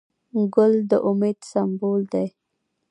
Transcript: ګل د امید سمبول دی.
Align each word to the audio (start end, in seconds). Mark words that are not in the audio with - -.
ګل 0.55 0.73
د 0.89 0.91
امید 1.09 1.39
سمبول 1.51 2.01
دی. 2.13 2.27